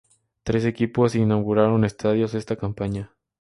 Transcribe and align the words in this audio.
Tres 0.41 0.65
equipos 0.65 1.13
inauguraron 1.13 1.85
estadios 1.85 2.33
esta 2.33 2.55
campaña. 2.55 3.13